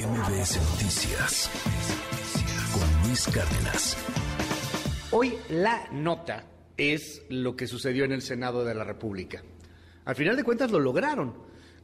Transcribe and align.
MBS 0.00 0.56
Noticias 0.72 1.50
con 2.72 3.06
Luis 3.06 3.26
Cárdenas. 3.26 3.98
Hoy 5.10 5.34
la 5.50 5.88
nota 5.92 6.44
es 6.78 7.22
lo 7.28 7.54
que 7.54 7.66
sucedió 7.66 8.06
en 8.06 8.12
el 8.12 8.22
Senado 8.22 8.64
de 8.64 8.74
la 8.74 8.84
República. 8.84 9.42
Al 10.06 10.16
final 10.16 10.36
de 10.36 10.44
cuentas 10.44 10.70
lo 10.70 10.80
lograron. 10.80 11.34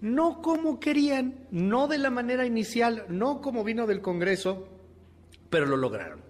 No 0.00 0.40
como 0.40 0.80
querían, 0.80 1.46
no 1.50 1.88
de 1.88 1.98
la 1.98 2.08
manera 2.08 2.46
inicial, 2.46 3.04
no 3.10 3.42
como 3.42 3.64
vino 3.64 3.86
del 3.86 4.00
Congreso, 4.00 4.66
pero 5.50 5.66
lo 5.66 5.76
lograron. 5.76 6.20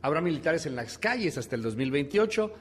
Habrá 0.00 0.20
militares 0.20 0.66
en 0.66 0.76
las 0.76 0.96
calles 0.96 1.38
hasta 1.38 1.56
el 1.56 1.62
2028 1.62 2.54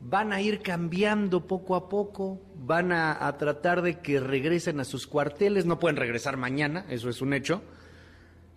van 0.00 0.32
a 0.34 0.40
ir 0.42 0.60
cambiando 0.60 1.46
poco 1.46 1.74
a 1.74 1.88
poco, 1.88 2.40
van 2.54 2.92
a, 2.92 3.34
tratar 3.38 3.82
de 3.82 4.00
que 4.00 4.20
regresen 4.20 4.78
a 4.80 4.84
sus 4.84 5.06
cuarteles, 5.06 5.64
no 5.64 5.78
pueden 5.78 5.96
regresar 5.96 6.36
mañana, 6.36 6.84
eso 6.90 7.08
es 7.08 7.22
un 7.22 7.32
hecho. 7.32 7.62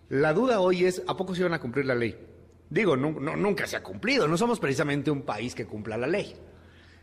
La 0.09 0.33
duda 0.33 0.59
hoy 0.59 0.85
es, 0.85 1.03
¿a 1.07 1.15
poco 1.15 1.35
se 1.35 1.43
van 1.43 1.53
a 1.53 1.59
cumplir 1.59 1.85
la 1.85 1.93
ley? 1.93 2.15
Digo, 2.69 2.95
nunca 2.97 3.67
se 3.67 3.77
ha 3.77 3.83
cumplido, 3.83 4.27
no 4.27 4.37
somos 4.37 4.59
precisamente 4.59 5.11
un 5.11 5.21
país 5.21 5.53
que 5.53 5.65
cumpla 5.65 5.97
la 5.97 6.07
ley. 6.07 6.35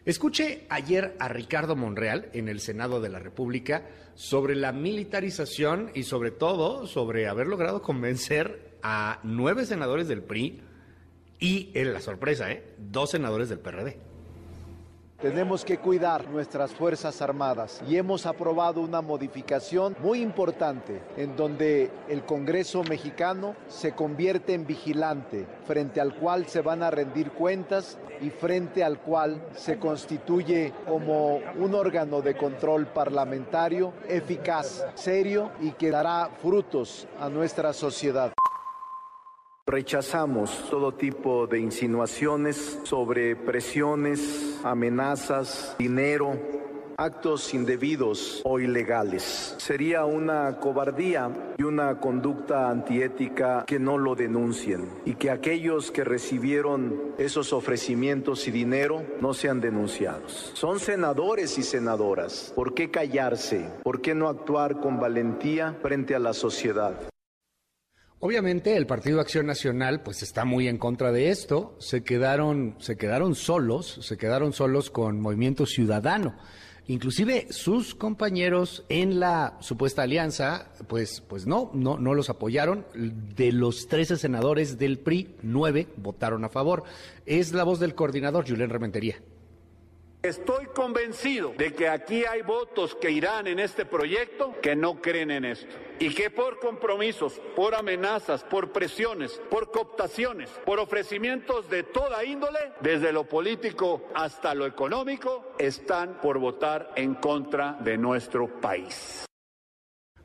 Escuché 0.04 0.66
ayer 0.68 1.16
a 1.18 1.28
Ricardo 1.28 1.74
Monreal 1.74 2.30
en 2.32 2.48
el 2.48 2.60
Senado 2.60 3.00
de 3.00 3.08
la 3.08 3.18
República 3.18 3.84
sobre 4.14 4.54
la 4.54 4.72
militarización 4.72 5.90
y 5.94 6.04
sobre 6.04 6.30
todo 6.30 6.86
sobre 6.86 7.28
haber 7.28 7.48
logrado 7.48 7.82
convencer 7.82 8.76
a 8.82 9.20
nueve 9.24 9.66
senadores 9.66 10.06
del 10.06 10.22
PRI 10.22 10.60
y, 11.38 11.70
en 11.74 11.92
la 11.92 12.00
sorpresa, 12.00 12.50
¿eh? 12.50 12.74
dos 12.78 13.10
senadores 13.10 13.48
del 13.48 13.58
PRD. 13.58 13.98
Tenemos 15.20 15.64
que 15.64 15.78
cuidar 15.78 16.28
nuestras 16.28 16.72
Fuerzas 16.72 17.22
Armadas 17.22 17.82
y 17.88 17.96
hemos 17.96 18.26
aprobado 18.26 18.82
una 18.82 19.00
modificación 19.00 19.96
muy 20.00 20.20
importante 20.20 21.00
en 21.16 21.34
donde 21.36 21.90
el 22.06 22.24
Congreso 22.24 22.84
mexicano 22.84 23.56
se 23.66 23.92
convierte 23.92 24.52
en 24.52 24.66
vigilante 24.66 25.46
frente 25.66 26.02
al 26.02 26.16
cual 26.16 26.46
se 26.48 26.60
van 26.60 26.82
a 26.82 26.90
rendir 26.90 27.30
cuentas 27.30 27.96
y 28.20 28.28
frente 28.28 28.84
al 28.84 28.98
cual 28.98 29.42
se 29.54 29.78
constituye 29.78 30.74
como 30.86 31.40
un 31.58 31.74
órgano 31.74 32.20
de 32.20 32.36
control 32.36 32.86
parlamentario 32.86 33.94
eficaz, 34.08 34.84
serio 34.96 35.50
y 35.62 35.70
que 35.72 35.90
dará 35.90 36.28
frutos 36.42 37.08
a 37.18 37.30
nuestra 37.30 37.72
sociedad. 37.72 38.35
Rechazamos 39.68 40.70
todo 40.70 40.94
tipo 40.94 41.48
de 41.48 41.58
insinuaciones 41.58 42.78
sobre 42.84 43.34
presiones, 43.34 44.60
amenazas, 44.62 45.74
dinero, 45.76 46.38
actos 46.96 47.52
indebidos 47.52 48.42
o 48.44 48.60
ilegales. 48.60 49.56
Sería 49.58 50.04
una 50.04 50.60
cobardía 50.60 51.54
y 51.58 51.64
una 51.64 51.98
conducta 51.98 52.70
antiética 52.70 53.64
que 53.66 53.80
no 53.80 53.98
lo 53.98 54.14
denuncien 54.14 54.88
y 55.04 55.14
que 55.14 55.32
aquellos 55.32 55.90
que 55.90 56.04
recibieron 56.04 57.14
esos 57.18 57.52
ofrecimientos 57.52 58.46
y 58.46 58.52
dinero 58.52 59.02
no 59.20 59.34
sean 59.34 59.60
denunciados. 59.60 60.52
Son 60.54 60.78
senadores 60.78 61.58
y 61.58 61.64
senadoras. 61.64 62.52
¿Por 62.54 62.72
qué 62.72 62.92
callarse? 62.92 63.68
¿Por 63.82 64.00
qué 64.00 64.14
no 64.14 64.28
actuar 64.28 64.78
con 64.78 65.00
valentía 65.00 65.76
frente 65.82 66.14
a 66.14 66.20
la 66.20 66.34
sociedad? 66.34 66.94
Obviamente 68.26 68.76
el 68.76 68.88
Partido 68.88 69.20
Acción 69.20 69.46
Nacional 69.46 70.02
pues 70.02 70.20
está 70.24 70.44
muy 70.44 70.66
en 70.66 70.78
contra 70.78 71.12
de 71.12 71.30
esto, 71.30 71.76
se 71.78 72.02
quedaron 72.02 72.74
se 72.80 72.96
quedaron 72.96 73.36
solos, 73.36 74.00
se 74.02 74.16
quedaron 74.16 74.52
solos 74.52 74.90
con 74.90 75.20
Movimiento 75.20 75.64
Ciudadano. 75.64 76.34
Inclusive 76.88 77.46
sus 77.50 77.94
compañeros 77.94 78.84
en 78.88 79.20
la 79.20 79.56
supuesta 79.60 80.02
alianza, 80.02 80.72
pues, 80.88 81.20
pues 81.20 81.46
no, 81.46 81.70
no, 81.72 81.98
no 81.98 82.14
los 82.14 82.28
apoyaron. 82.28 82.84
De 83.36 83.52
los 83.52 83.86
13 83.86 84.16
senadores 84.16 84.76
del 84.76 84.98
PRI, 84.98 85.36
nueve 85.42 85.86
votaron 85.96 86.44
a 86.44 86.48
favor. 86.48 86.82
Es 87.26 87.52
la 87.52 87.62
voz 87.62 87.78
del 87.78 87.94
coordinador, 87.94 88.44
Julián 88.44 88.70
Rementería. 88.70 89.20
Estoy 90.26 90.66
convencido 90.74 91.54
de 91.56 91.72
que 91.72 91.88
aquí 91.88 92.24
hay 92.24 92.42
votos 92.42 92.96
que 92.96 93.12
irán 93.12 93.46
en 93.46 93.60
este 93.60 93.86
proyecto 93.86 94.56
que 94.60 94.74
no 94.74 95.00
creen 95.00 95.30
en 95.30 95.44
esto 95.44 95.72
y 96.00 96.12
que 96.12 96.30
por 96.30 96.58
compromisos, 96.58 97.40
por 97.54 97.76
amenazas, 97.76 98.42
por 98.42 98.72
presiones, 98.72 99.40
por 99.48 99.70
cooptaciones, 99.70 100.50
por 100.64 100.80
ofrecimientos 100.80 101.70
de 101.70 101.84
toda 101.84 102.24
índole, 102.24 102.58
desde 102.80 103.12
lo 103.12 103.28
político 103.28 104.08
hasta 104.16 104.52
lo 104.52 104.66
económico, 104.66 105.52
están 105.60 106.20
por 106.20 106.40
votar 106.40 106.90
en 106.96 107.14
contra 107.14 107.74
de 107.74 107.96
nuestro 107.96 108.60
país. 108.60 109.26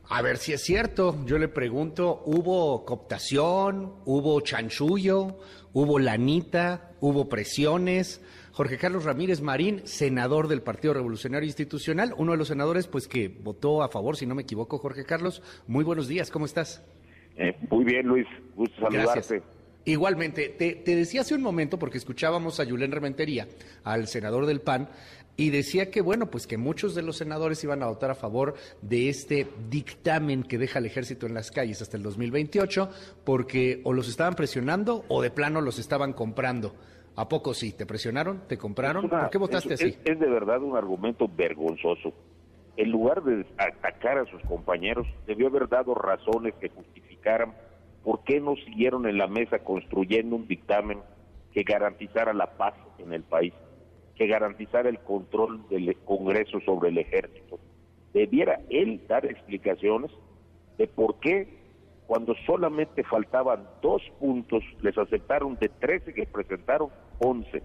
A 0.08 0.20
ver 0.20 0.36
si 0.36 0.52
es 0.52 0.62
cierto, 0.62 1.24
yo 1.26 1.38
le 1.38 1.46
pregunto, 1.46 2.24
¿hubo 2.26 2.84
cooptación? 2.84 4.02
¿Hubo 4.04 4.40
chanchullo? 4.40 5.38
¿Hubo 5.72 6.00
lanita? 6.00 6.90
¿Hubo 7.00 7.28
presiones? 7.28 8.20
Jorge 8.52 8.76
Carlos 8.76 9.04
Ramírez 9.04 9.40
Marín, 9.40 9.80
senador 9.84 10.46
del 10.46 10.60
Partido 10.60 10.92
Revolucionario 10.92 11.46
Institucional, 11.46 12.14
uno 12.18 12.32
de 12.32 12.38
los 12.38 12.48
senadores 12.48 12.86
pues 12.86 13.08
que 13.08 13.28
votó 13.28 13.82
a 13.82 13.88
favor, 13.88 14.16
si 14.16 14.26
no 14.26 14.34
me 14.34 14.42
equivoco, 14.42 14.78
Jorge 14.78 15.04
Carlos. 15.04 15.42
Muy 15.66 15.84
buenos 15.84 16.06
días, 16.06 16.30
¿cómo 16.30 16.44
estás? 16.44 16.84
Eh, 17.36 17.56
muy 17.70 17.84
bien, 17.84 18.06
Luis, 18.06 18.26
gusto 18.54 18.78
saludarte. 18.82 19.42
Igualmente, 19.86 20.50
te, 20.50 20.94
decía 20.94 21.22
hace 21.22 21.34
un 21.34 21.42
momento, 21.42 21.78
porque 21.78 21.98
escuchábamos 21.98 22.60
a 22.60 22.66
Julen 22.66 22.92
Rementería, 22.92 23.48
al 23.84 24.06
senador 24.06 24.44
del 24.46 24.60
PAN, 24.60 24.88
y 25.36 25.48
decía 25.48 25.90
que, 25.90 26.02
bueno, 26.02 26.30
pues 26.30 26.46
que 26.46 26.58
muchos 26.58 26.94
de 26.94 27.02
los 27.02 27.16
senadores 27.16 27.64
iban 27.64 27.82
a 27.82 27.86
votar 27.86 28.10
a 28.10 28.14
favor 28.14 28.54
de 28.82 29.08
este 29.08 29.48
dictamen 29.70 30.42
que 30.42 30.58
deja 30.58 30.78
al 30.78 30.86
ejército 30.86 31.26
en 31.26 31.32
las 31.34 31.50
calles 31.50 31.80
hasta 31.80 31.96
el 31.96 32.02
2028, 32.02 32.90
porque 33.24 33.80
o 33.84 33.94
los 33.94 34.08
estaban 34.08 34.34
presionando 34.34 35.04
o 35.08 35.22
de 35.22 35.30
plano 35.30 35.62
los 35.62 35.78
estaban 35.78 36.12
comprando. 36.12 36.74
¿A 37.16 37.28
poco 37.28 37.52
sí? 37.52 37.72
¿Te 37.72 37.86
presionaron? 37.86 38.42
¿Te 38.48 38.56
compraron? 38.56 39.08
¿Por 39.08 39.30
qué 39.30 39.38
votaste 39.38 39.74
así? 39.74 39.96
Es, 40.04 40.18
de 40.18 40.30
verdad 40.30 40.62
un 40.62 40.76
argumento 40.76 41.28
vergonzoso. 41.28 42.12
En 42.76 42.90
lugar 42.90 43.22
de 43.22 43.46
atacar 43.58 44.18
a 44.18 44.24
sus 44.26 44.40
compañeros, 44.42 45.06
debió 45.26 45.48
haber 45.48 45.68
dado 45.68 45.94
razones 45.94 46.54
que 46.54 46.70
justificaran 46.70 47.54
por 48.02 48.24
qué 48.24 48.40
no 48.40 48.56
siguieron 48.56 49.06
en 49.06 49.18
la 49.18 49.26
mesa 49.26 49.58
construyendo 49.58 50.36
un 50.36 50.48
dictamen 50.48 51.00
que 51.52 51.62
garantizara 51.64 52.32
la 52.32 52.56
paz 52.56 52.74
en 52.98 53.12
el 53.12 53.22
país, 53.22 53.52
que 54.16 54.26
garantizara 54.26 54.88
el 54.88 54.98
control 55.00 55.68
del 55.68 55.94
Congreso 56.04 56.60
sobre 56.60 56.88
el 56.88 56.98
ejército. 56.98 57.58
Debiera 58.14 58.60
él 58.70 59.02
dar 59.06 59.26
explicaciones 59.26 60.10
de 60.78 60.86
por 60.86 61.20
qué 61.20 61.61
cuando 62.12 62.34
solamente 62.44 63.04
faltaban 63.04 63.66
dos 63.80 64.02
puntos, 64.20 64.62
les 64.82 64.98
aceptaron 64.98 65.56
de 65.56 65.70
13 65.70 66.12
que 66.12 66.26
presentaron, 66.26 66.90
11. 67.20 67.62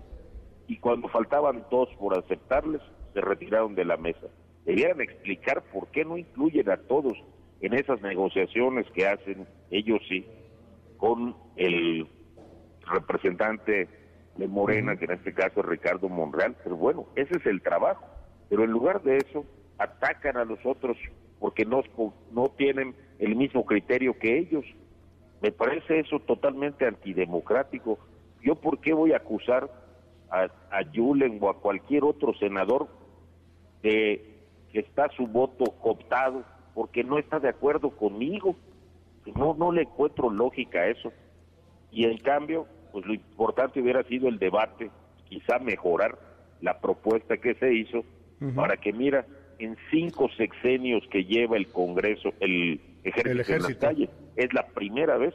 Y 0.70 0.78
cuando 0.78 1.10
faltaban 1.10 1.66
dos 1.70 1.90
por 2.00 2.18
aceptarles, 2.18 2.82
se 3.14 3.20
retiraron 3.20 3.76
de 3.76 3.84
la 3.84 3.98
mesa. 3.98 4.28
Debieran 4.64 5.02
explicar 5.02 5.64
por 5.64 5.88
qué 5.88 6.06
no 6.06 6.18
incluyen 6.18 6.70
a 6.70 6.78
todos 6.78 7.12
en 7.60 7.74
esas 7.74 8.02
negociaciones 8.02 8.90
que 8.92 9.06
hacen 9.06 9.46
ellos 9.70 10.00
sí 10.08 10.26
con 10.96 11.36
el 11.58 12.08
representante 12.90 13.90
de 14.38 14.48
Morena, 14.48 14.96
que 14.96 15.04
en 15.04 15.12
este 15.12 15.34
caso 15.34 15.60
es 15.60 15.66
Ricardo 15.66 16.08
Monreal. 16.08 16.56
Pero 16.64 16.78
bueno, 16.78 17.06
ese 17.18 17.38
es 17.38 17.46
el 17.48 17.62
trabajo. 17.62 18.06
Pero 18.48 18.64
en 18.64 18.72
lugar 18.72 19.04
de 19.04 19.18
eso, 19.18 19.44
atacan 19.78 20.38
a 20.38 20.46
los 20.46 20.66
otros 20.66 20.96
porque 21.38 21.66
no, 21.66 21.84
no 22.32 22.48
tienen 22.58 22.96
el 23.20 23.36
mismo 23.36 23.66
criterio 23.66 24.18
que 24.18 24.38
ellos. 24.38 24.66
Me 25.42 25.52
parece 25.52 26.00
eso 26.00 26.20
totalmente 26.20 26.86
antidemocrático. 26.86 28.00
¿Yo 28.44 28.56
por 28.56 28.80
qué 28.80 28.94
voy 28.94 29.14
a 29.14 29.18
acusar 29.18 29.70
a, 30.30 30.48
a 30.72 30.82
Yulen 30.92 31.38
o 31.42 31.50
a 31.50 31.60
cualquier 31.60 32.04
otro 32.04 32.34
senador 32.36 32.88
de 33.84 34.36
que 34.72 34.80
está 34.80 35.10
su 35.10 35.28
voto 35.28 35.66
cooptado 35.80 36.44
porque 36.74 37.04
no 37.04 37.18
está 37.18 37.40
de 37.40 37.50
acuerdo 37.50 37.92
conmigo? 37.92 38.56
No, 39.36 39.54
no 39.54 39.72
le 39.72 39.84
encuentro 39.84 40.30
lógica 40.30 40.80
a 40.80 40.88
eso. 40.88 41.12
Y 41.92 42.06
en 42.06 42.18
cambio, 42.18 42.66
pues 42.92 43.06
lo 43.06 43.14
importante 43.14 43.82
hubiera 43.82 44.04
sido 44.04 44.28
el 44.28 44.40
debate, 44.40 44.90
quizá 45.26 45.60
mejorar 45.60 46.18
la 46.62 46.80
propuesta 46.80 47.38
que 47.38 47.54
se 47.56 47.74
hizo 47.74 48.04
para 48.56 48.78
que, 48.78 48.94
mira, 48.94 49.26
en 49.60 49.76
cinco 49.90 50.30
sexenios 50.38 51.04
que 51.10 51.26
lleva 51.26 51.58
el 51.58 51.68
Congreso, 51.68 52.34
el 52.40 52.80
ejército, 53.04 53.54
en 53.54 53.64
las 53.64 53.76
calles, 53.76 54.10
es 54.36 54.54
la 54.54 54.68
primera 54.68 55.18
vez 55.18 55.34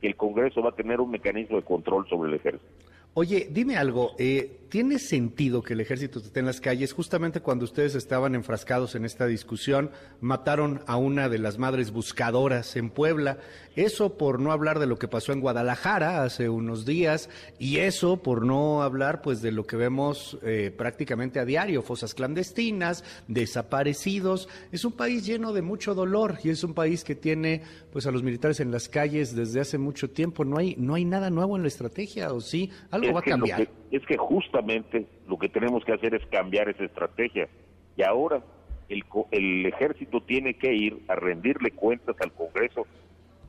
que 0.00 0.06
el 0.06 0.16
Congreso 0.16 0.62
va 0.62 0.70
a 0.70 0.74
tener 0.74 1.00
un 1.00 1.10
mecanismo 1.10 1.56
de 1.56 1.62
control 1.62 2.06
sobre 2.08 2.30
el 2.30 2.36
ejército. 2.36 2.75
Oye, 3.18 3.48
dime 3.50 3.78
algo, 3.78 4.14
eh, 4.18 4.66
¿tiene 4.68 4.98
sentido 4.98 5.62
que 5.62 5.72
el 5.72 5.80
ejército 5.80 6.18
esté 6.18 6.40
en 6.40 6.44
las 6.44 6.60
calles? 6.60 6.92
Justamente 6.92 7.40
cuando 7.40 7.64
ustedes 7.64 7.94
estaban 7.94 8.34
enfrascados 8.34 8.94
en 8.94 9.06
esta 9.06 9.26
discusión, 9.26 9.90
mataron 10.20 10.82
a 10.86 10.98
una 10.98 11.30
de 11.30 11.38
las 11.38 11.56
madres 11.56 11.92
buscadoras 11.92 12.76
en 12.76 12.90
Puebla. 12.90 13.38
Eso 13.74 14.18
por 14.18 14.38
no 14.38 14.52
hablar 14.52 14.78
de 14.78 14.86
lo 14.86 14.98
que 14.98 15.08
pasó 15.08 15.32
en 15.32 15.40
Guadalajara 15.40 16.24
hace 16.24 16.50
unos 16.50 16.84
días 16.84 17.30
y 17.58 17.78
eso 17.78 18.22
por 18.22 18.44
no 18.44 18.82
hablar 18.82 19.22
pues 19.22 19.40
de 19.40 19.50
lo 19.50 19.66
que 19.66 19.76
vemos 19.76 20.38
eh, 20.42 20.70
prácticamente 20.76 21.40
a 21.40 21.46
diario, 21.46 21.80
fosas 21.80 22.12
clandestinas, 22.12 23.02
desaparecidos. 23.28 24.48
Es 24.72 24.84
un 24.84 24.92
país 24.92 25.24
lleno 25.24 25.54
de 25.54 25.62
mucho 25.62 25.94
dolor 25.94 26.38
y 26.44 26.50
es 26.50 26.62
un 26.64 26.74
país 26.74 27.02
que 27.02 27.14
tiene 27.14 27.62
pues 27.92 28.06
a 28.06 28.10
los 28.10 28.22
militares 28.22 28.60
en 28.60 28.70
las 28.70 28.90
calles 28.90 29.34
desde 29.34 29.60
hace 29.60 29.78
mucho 29.78 30.10
tiempo. 30.10 30.44
No 30.44 30.58
hay 30.58 30.74
no 30.76 30.94
hay 30.94 31.06
nada 31.06 31.30
nuevo 31.30 31.56
en 31.56 31.62
la 31.62 31.68
estrategia, 31.68 32.30
¿o 32.32 32.42
sí? 32.42 32.70
Algo 32.90 33.05
va 33.12 33.20
a 33.20 33.22
cambiar. 33.22 33.68
es 33.90 34.06
que 34.06 34.16
justamente 34.16 35.06
lo 35.28 35.38
que 35.38 35.48
tenemos 35.48 35.84
que 35.84 35.92
hacer 35.92 36.14
es 36.14 36.26
cambiar 36.26 36.68
esa 36.68 36.84
estrategia. 36.84 37.48
Y 37.96 38.02
ahora 38.02 38.42
el, 38.88 39.04
el 39.30 39.66
ejército 39.66 40.20
tiene 40.20 40.54
que 40.54 40.74
ir 40.74 41.02
a 41.08 41.14
rendirle 41.14 41.70
cuentas 41.70 42.16
al 42.20 42.32
Congreso, 42.32 42.86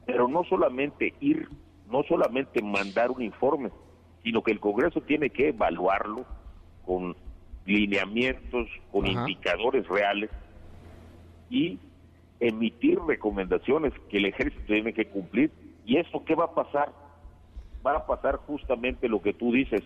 pero 0.06 0.28
no 0.28 0.44
solamente 0.46 1.14
ir, 1.20 1.48
no 1.90 2.04
solamente 2.04 2.62
mandar 2.62 3.12
un 3.12 3.22
informe, 3.22 3.70
sino 4.24 4.42
que 4.42 4.52
el 4.52 4.60
Congreso 4.60 5.02
tiene 5.02 5.30
que 5.30 5.50
evaluarlo 5.50 6.26
con 6.86 7.16
lineamientos, 7.66 8.68
con 8.92 9.06
indicadores 9.06 9.88
reales 9.88 10.30
y 11.50 11.78
emitir 12.40 13.00
recomendaciones 13.06 13.94
que 14.10 14.18
el 14.18 14.26
ejército 14.26 14.66
tiene 14.66 14.94
que 14.94 15.08
cumplir. 15.08 15.52
¿Y 15.86 15.98
eso 15.98 16.24
qué 16.26 16.36
va 16.36 16.46
a 16.46 16.54
pasar? 16.54 16.92
Va 17.88 18.00
a 18.00 18.06
pasar 18.06 18.36
justamente 18.36 19.08
lo 19.08 19.22
que 19.22 19.34
tú 19.34 19.54
dices, 19.54 19.82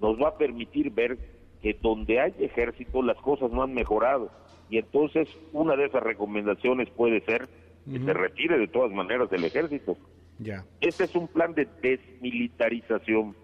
nos 0.00 0.18
va 0.18 0.28
a 0.28 0.38
permitir 0.38 0.90
ver 0.90 1.18
que 1.60 1.74
donde 1.74 2.18
hay 2.18 2.34
ejército 2.38 3.02
las 3.02 3.18
cosas 3.18 3.50
no 3.52 3.62
han 3.62 3.74
mejorado. 3.74 4.30
Y 4.70 4.78
entonces 4.78 5.28
una 5.52 5.76
de 5.76 5.84
esas 5.84 6.02
recomendaciones 6.02 6.88
puede 6.88 7.20
ser 7.20 7.48
que 7.84 7.98
se 7.98 8.14
retire 8.14 8.58
de 8.58 8.66
todas 8.66 8.90
maneras 8.92 9.28
del 9.28 9.44
ejército. 9.44 9.98
Ya. 10.38 10.64
Este 10.80 11.04
es 11.04 11.14
un 11.14 11.28
plan 11.28 11.52
de 11.52 11.68
desmilitarización. 11.82 13.36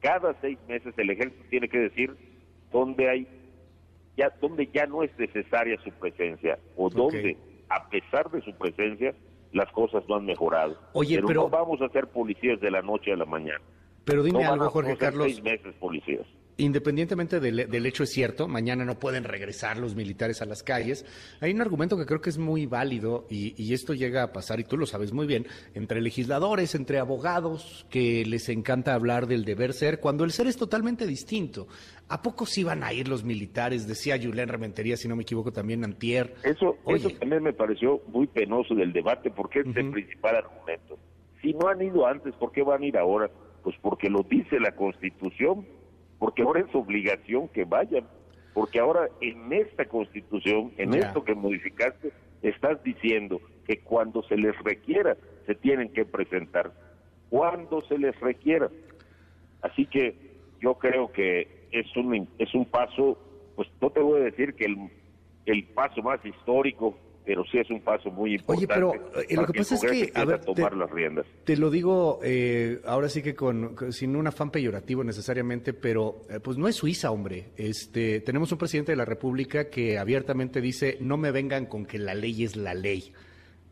Cada 0.00 0.34
seis 0.40 0.58
meses 0.66 0.94
el 0.96 1.10
ejército 1.10 1.44
tiene 1.50 1.68
que 1.68 1.80
decir 1.80 2.16
dónde 2.72 3.10
hay 3.10 3.28
ya 4.16 4.32
donde 4.40 4.66
ya 4.72 4.86
no 4.86 5.02
es 5.02 5.16
necesaria 5.18 5.78
su 5.84 5.90
presencia 5.92 6.58
o 6.76 6.88
donde 6.88 7.36
a 7.68 7.88
pesar 7.88 8.30
de 8.30 8.40
su 8.40 8.52
presencia 8.54 9.14
las 9.52 9.70
cosas 9.72 10.04
no 10.08 10.16
han 10.16 10.24
mejorado. 10.24 10.76
Oye, 10.92 11.20
pero, 11.26 11.42
no 11.42 11.48
vamos 11.48 11.80
a 11.82 11.88
ser 11.88 12.08
policías 12.08 12.60
de 12.60 12.70
la 12.70 12.82
noche 12.82 13.12
a 13.12 13.16
la 13.16 13.24
mañana. 13.24 13.60
Pero 14.04 14.22
dime 14.22 14.44
algo, 14.44 14.70
Jorge 14.70 14.96
Carlos. 14.96 15.26
Seis 15.26 15.42
meses 15.42 15.74
policías. 15.78 16.26
Independientemente 16.60 17.38
del, 17.38 17.86
hecho 17.86 18.02
es 18.02 18.10
cierto, 18.10 18.48
mañana 18.48 18.84
no 18.84 18.98
pueden 18.98 19.22
regresar 19.22 19.78
los 19.78 19.94
militares 19.94 20.42
a 20.42 20.44
las 20.44 20.64
calles. 20.64 21.06
Hay 21.40 21.52
un 21.52 21.60
argumento 21.60 21.96
que 21.96 22.04
creo 22.04 22.20
que 22.20 22.30
es 22.30 22.38
muy 22.38 22.66
válido 22.66 23.26
y, 23.30 23.72
esto 23.72 23.94
llega 23.94 24.24
a 24.24 24.32
pasar, 24.32 24.58
y 24.58 24.64
tú 24.64 24.76
lo 24.76 24.84
sabes 24.84 25.12
muy 25.12 25.28
bien, 25.28 25.46
entre 25.74 26.00
legisladores, 26.00 26.74
entre 26.74 26.98
abogados, 26.98 27.86
que 27.90 28.24
les 28.26 28.48
encanta 28.48 28.94
hablar 28.94 29.28
del 29.28 29.44
deber 29.44 29.72
ser, 29.72 30.00
cuando 30.00 30.24
el 30.24 30.32
ser 30.32 30.48
es 30.48 30.56
totalmente 30.56 31.06
distinto. 31.06 31.68
¿A 32.08 32.22
poco 32.22 32.44
sí 32.44 32.64
van 32.64 32.82
a 32.82 32.92
ir 32.92 33.06
los 33.06 33.22
militares? 33.22 33.86
Decía 33.86 34.18
Julián 34.20 34.48
Rementería, 34.48 34.96
si 34.96 35.06
no 35.06 35.14
me 35.14 35.22
equivoco, 35.22 35.52
también 35.52 35.84
Antier. 35.84 36.34
Eso, 36.42 36.76
eso 36.88 37.10
también 37.20 37.44
me 37.44 37.52
pareció 37.52 38.02
muy 38.08 38.26
penoso 38.26 38.74
del 38.74 38.92
debate, 38.92 39.30
porque 39.30 39.60
es 39.60 39.76
el 39.76 39.92
principal 39.92 40.34
argumento. 40.34 40.98
Si 41.40 41.52
no 41.52 41.68
han 41.68 41.80
ido 41.80 42.04
antes, 42.04 42.34
¿por 42.34 42.50
qué 42.50 42.64
van 42.64 42.82
a 42.82 42.86
ir 42.86 42.98
ahora? 42.98 43.30
Pues 43.62 43.76
porque 43.80 44.10
lo 44.10 44.24
dice 44.24 44.58
la 44.58 44.72
Constitución, 44.74 45.64
porque 46.18 46.42
ahora 46.42 46.60
es 46.60 46.74
obligación 46.74 47.48
que 47.48 47.64
vayan, 47.64 48.04
porque 48.54 48.80
ahora 48.80 49.08
en 49.20 49.52
esta 49.52 49.84
Constitución, 49.84 50.72
en 50.76 50.94
esto 50.94 51.24
que 51.24 51.34
modificaste, 51.34 52.12
estás 52.42 52.82
diciendo 52.82 53.40
que 53.66 53.80
cuando 53.80 54.22
se 54.24 54.36
les 54.36 54.56
requiera, 54.62 55.16
se 55.46 55.54
tienen 55.54 55.92
que 55.92 56.04
presentar, 56.04 56.72
cuando 57.30 57.82
se 57.82 57.98
les 57.98 58.18
requiera. 58.20 58.68
Así 59.62 59.86
que 59.86 60.16
yo 60.60 60.74
creo 60.74 61.12
que 61.12 61.66
es 61.70 61.96
un, 61.96 62.28
es 62.38 62.54
un 62.54 62.64
paso, 62.64 63.18
pues 63.54 63.68
no 63.80 63.90
te 63.90 64.00
voy 64.00 64.20
a 64.20 64.24
decir 64.24 64.54
que 64.54 64.64
el, 64.64 64.90
el 65.46 65.64
paso 65.64 66.02
más 66.02 66.24
histórico 66.24 66.96
pero 67.28 67.44
sí 67.44 67.58
es 67.58 67.68
un 67.68 67.82
paso 67.82 68.10
muy 68.10 68.36
importante. 68.36 68.64
Oye, 68.64 68.66
pero 68.66 69.22
eh, 69.28 69.36
lo 69.36 69.44
que 69.44 69.58
pasa 69.58 69.74
es 69.74 69.82
que 69.82 70.10
a 70.14 70.24
ver, 70.24 70.40
tomar 70.40 70.74
las 70.74 70.90
riendas. 70.90 71.26
Te 71.44 71.58
lo 71.58 71.68
digo 71.68 72.20
eh, 72.24 72.80
ahora 72.86 73.10
sí 73.10 73.20
que 73.20 73.34
con, 73.34 73.76
sin 73.92 74.16
un 74.16 74.26
afán 74.26 74.50
peyorativo 74.50 75.04
necesariamente, 75.04 75.74
pero 75.74 76.22
eh, 76.30 76.40
pues 76.40 76.56
no 76.56 76.68
es 76.68 76.76
Suiza, 76.76 77.10
hombre. 77.10 77.50
Este, 77.58 78.20
tenemos 78.20 78.50
un 78.50 78.56
presidente 78.56 78.92
de 78.92 78.96
la 78.96 79.04
República 79.04 79.68
que 79.68 79.98
abiertamente 79.98 80.62
dice 80.62 80.96
no 81.02 81.18
me 81.18 81.30
vengan 81.30 81.66
con 81.66 81.84
que 81.84 81.98
la 81.98 82.14
ley 82.14 82.44
es 82.44 82.56
la 82.56 82.72
ley 82.72 83.12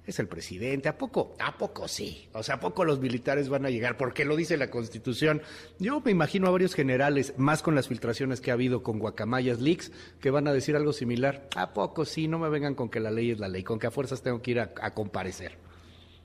es 0.06 0.20
el 0.20 0.28
presidente. 0.28 0.88
¿A 0.88 0.96
poco? 0.96 1.34
¿A 1.40 1.58
poco 1.58 1.88
sí? 1.88 2.28
O 2.32 2.42
sea, 2.42 2.56
¿a 2.56 2.60
poco 2.60 2.84
los 2.84 3.00
militares 3.00 3.48
van 3.48 3.66
a 3.66 3.70
llegar? 3.70 3.96
Porque 3.96 4.24
lo 4.24 4.36
dice 4.36 4.56
la 4.56 4.70
Constitución. 4.70 5.42
Yo 5.78 6.00
me 6.00 6.12
imagino 6.12 6.46
a 6.46 6.50
varios 6.50 6.74
generales, 6.74 7.34
más 7.38 7.62
con 7.62 7.74
las 7.74 7.88
filtraciones 7.88 8.40
que 8.40 8.50
ha 8.50 8.54
habido 8.54 8.82
con 8.82 8.98
Guacamayas 8.98 9.60
Leaks, 9.60 9.90
que 10.20 10.30
van 10.30 10.46
a 10.46 10.52
decir 10.52 10.76
algo 10.76 10.92
similar. 10.92 11.48
¿A 11.56 11.72
poco 11.72 12.04
sí? 12.04 12.28
No 12.28 12.38
me 12.38 12.48
vengan 12.48 12.74
con 12.74 12.88
que 12.88 13.00
la 13.00 13.10
ley 13.10 13.32
es 13.32 13.40
la 13.40 13.48
ley, 13.48 13.64
con 13.64 13.78
que 13.78 13.88
a 13.88 13.90
fuerzas 13.90 14.22
tengo 14.22 14.40
que 14.40 14.52
ir 14.52 14.60
a, 14.60 14.94
comparecer. 14.94 15.52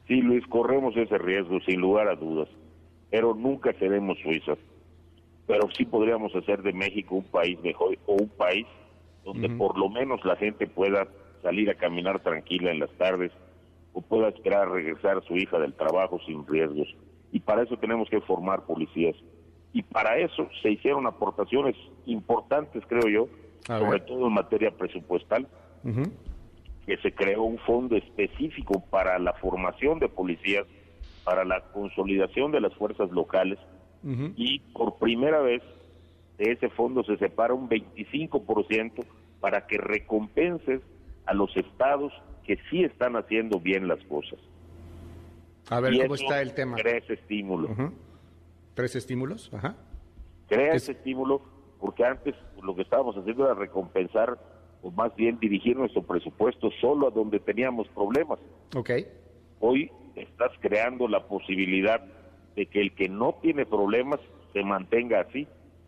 Sí, 0.08 0.22
Luis, 0.22 0.46
corremos 0.48 0.96
ese 0.96 1.18
riesgo, 1.18 1.60
sin 1.62 1.82
lugar 1.82 2.08
a 2.08 2.16
dudas. 2.16 2.48
Pero 3.10 3.34
nunca 3.34 3.74
seremos 3.74 4.18
Suiza. 4.20 4.54
Pero 5.48 5.70
sí 5.76 5.86
podríamos 5.86 6.34
hacer 6.36 6.62
de 6.62 6.72
México 6.72 7.16
un 7.16 7.24
país 7.24 7.60
mejor 7.62 7.98
o 8.06 8.14
un 8.14 8.30
país 8.30 8.68
donde 9.26 9.50
por 9.50 9.78
lo 9.78 9.90
menos 9.90 10.24
la 10.24 10.36
gente 10.36 10.66
pueda 10.66 11.08
salir 11.44 11.70
a 11.70 11.76
caminar 11.76 12.22
tranquila 12.24 12.72
en 12.72 12.80
las 12.80 12.90
tardes 12.92 13.32
o 13.94 14.02
pueda 14.02 14.30
esperar 14.30 14.68
a 14.68 14.72
regresar 14.72 15.18
a 15.18 15.22
su 15.22 15.36
hija 15.36 15.60
del 15.60 15.74
trabajo 15.74 16.20
sin 16.26 16.46
riesgos. 16.48 16.88
Y 17.32 17.40
para 17.40 17.64
eso 17.64 17.78
tenemos 17.78 18.10
que 18.10 18.22
formar 18.22 18.66
policías. 18.66 19.16
Y 19.74 19.84
para 19.84 20.18
eso 20.18 20.48
se 20.62 20.72
hicieron 20.72 21.08
aportaciones 21.08 21.76
importantes, 22.06 22.84
creo 22.88 23.08
yo, 23.08 23.28
sobre 23.66 24.02
todo 24.02 24.28
en 24.28 24.34
materia 24.34 24.72
presupuestal, 24.72 25.48
que 26.86 26.98
se 26.98 27.14
creó 27.14 27.44
un 27.44 27.58
fondo 27.60 27.96
específico 27.96 28.84
para 28.90 29.18
la 29.20 29.34
formación 29.34 30.00
de 30.00 30.10
policías, 30.10 30.66
para 31.24 31.46
la 31.46 31.62
consolidación 31.72 32.52
de 32.52 32.60
las 32.60 32.74
fuerzas 32.76 33.12
locales, 33.12 33.60
y 34.36 34.60
por 34.74 34.98
primera 34.98 35.40
vez 35.42 35.62
de 36.38 36.52
ese 36.52 36.70
fondo 36.70 37.04
se 37.04 37.18
separa 37.18 37.54
un 37.54 37.70
25% 37.70 39.06
para 39.40 39.68
que 39.68 39.78
recompenses 39.78 40.82
a 41.26 41.34
los 41.34 41.56
estados 41.56 42.12
que 42.46 42.58
sí 42.70 42.84
están 42.84 43.16
haciendo 43.16 43.60
bien 43.60 43.88
las 43.88 44.04
cosas. 44.06 44.40
A 45.70 45.80
ver, 45.80 45.98
¿cómo 45.98 46.16
está 46.16 46.42
el 46.42 46.54
tema? 46.54 46.78
Crea 46.78 46.98
ese 46.98 47.14
estímulo. 47.14 47.70
¿Tres 48.74 48.96
estímulos? 48.96 49.54
Ajá. 49.54 49.76
Crea 50.48 50.74
ese 50.74 50.94
estímulo 50.94 51.42
porque 51.80 52.06
antes 52.06 52.36
lo 52.62 52.76
que 52.76 52.84
estábamos 52.84 53.18
haciendo 53.18 53.46
era 53.46 53.56
recompensar, 53.56 54.38
o 54.84 54.92
más 54.92 55.16
bien 55.16 55.40
dirigir 55.40 55.76
nuestro 55.78 56.04
presupuesto 56.04 56.70
solo 56.80 57.08
a 57.08 57.12
donde 57.12 57.40
teníamos 57.40 57.88
problemas. 57.90 58.40
Ok. 58.76 58.92
Hoy 59.60 59.92
estás 60.16 60.52
creando 60.60 61.08
la 61.08 61.28
posibilidad 61.28 62.02
de 62.56 62.66
que 62.66 62.82
el 62.82 62.94
que 62.94 63.10
no 63.10 63.36
tiene 63.42 63.66
problemas 63.66 64.20
se 64.54 64.64
mantenga 64.64 65.22
así 65.22 65.48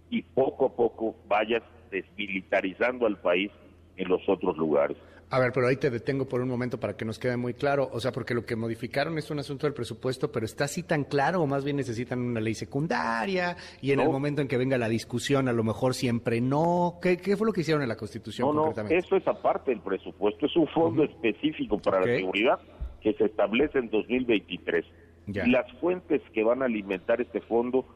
y 0.09 0.21
poco 0.21 0.67
a 0.67 0.75
poco 0.75 1.15
vayas 1.27 1.63
desmilitarizando 1.91 3.05
al 3.05 3.17
país 3.17 3.51
en 3.97 4.09
los 4.09 4.21
otros 4.27 4.57
lugares. 4.57 4.97
A 5.33 5.39
ver, 5.39 5.51
pero 5.51 5.65
ahí 5.67 5.77
te 5.77 5.89
detengo 5.89 6.27
por 6.27 6.41
un 6.41 6.47
momento 6.47 6.79
para 6.79 6.95
que 6.95 7.05
nos 7.05 7.17
quede 7.17 7.37
muy 7.37 7.55
claro. 7.55 7.89
O 7.91 7.99
sea, 7.99 8.11
porque 8.11 8.35
lo 8.35 8.45
que 8.45 8.55
modificaron 8.55 9.17
es 9.17 9.31
un 9.31 9.39
asunto 9.39 9.65
del 9.65 9.73
presupuesto, 9.73 10.31
pero 10.31 10.45
¿está 10.45 10.65
así 10.65 10.83
tan 10.83 11.05
claro 11.05 11.41
o 11.41 11.47
más 11.47 11.63
bien 11.63 11.75
necesitan 11.75 12.19
una 12.19 12.39
ley 12.39 12.53
secundaria? 12.53 13.57
Y 13.81 13.93
en 13.93 13.99
el 13.99 14.09
momento 14.09 14.43
en 14.43 14.47
que 14.47 14.57
venga 14.57 14.77
la 14.77 14.87
discusión, 14.87 15.47
a 15.47 15.51
lo 15.51 15.63
mejor 15.63 15.95
siempre 15.95 16.39
no. 16.39 16.99
¿Qué, 17.01 17.17
fue 17.35 17.47
lo 17.47 17.51
que 17.51 17.61
hicieron 17.61 17.81
en 17.81 17.89
la 17.89 17.95
Constitución 17.95 18.55
no, 18.55 18.71
No, 18.75 18.89
eso 18.89 19.15
es 19.15 19.27
aparte 19.27 19.71
del 19.71 19.79
presupuesto. 19.79 20.45
Es 20.45 20.55
un 20.55 20.67
fondo 20.67 21.03
específico 21.03 21.79
para 21.79 22.01
la 22.01 22.15
seguridad 22.15 22.59
que 23.01 23.13
se 23.13 23.25
establece 23.25 23.79
en 23.79 23.89
2023. 23.89 24.85
Y 25.25 25.49
las 25.49 25.65
fuentes 25.79 26.21
que 26.31 26.43
van 26.43 26.61
a 26.61 26.65
alimentar 26.65 27.21
este 27.21 27.41
fondo 27.41 27.87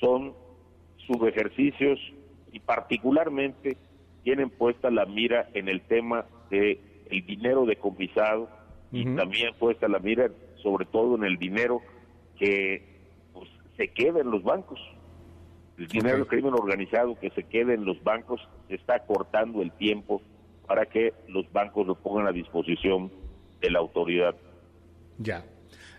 son 0.00 0.32
sus 1.06 1.22
ejercicios 1.28 2.00
y 2.52 2.60
particularmente 2.60 3.76
tienen 4.22 4.48
puesta 4.48 4.90
la 4.90 5.04
mira 5.04 5.50
en 5.52 5.68
el 5.68 5.82
tema 5.82 6.24
de 6.50 6.80
el 7.10 7.24
dinero 7.24 7.64
decomisado 7.66 8.48
y 8.92 9.04
también 9.14 9.54
puesta 9.58 9.88
la 9.88 9.98
mira 9.98 10.30
sobre 10.62 10.86
todo 10.86 11.16
en 11.16 11.24
el 11.24 11.36
dinero 11.36 11.80
que 12.38 12.82
pues, 13.32 13.48
se 13.76 13.88
queda 13.88 14.20
en 14.20 14.30
los 14.30 14.42
bancos. 14.42 14.80
El 15.78 15.88
dinero 15.88 16.16
del 16.16 16.26
crimen 16.26 16.54
organizado 16.54 17.18
que 17.18 17.30
se 17.30 17.42
queda 17.44 17.74
en 17.74 17.84
los 17.84 18.02
bancos 18.02 18.40
está 18.68 19.00
cortando 19.00 19.62
el 19.62 19.70
tiempo 19.72 20.22
para 20.66 20.86
que 20.86 21.12
los 21.28 21.50
bancos 21.52 21.86
lo 21.86 21.94
pongan 21.94 22.26
a 22.26 22.32
disposición 22.32 23.12
de 23.60 23.70
la 23.70 23.78
autoridad. 23.78 24.34
Ya. 25.18 25.44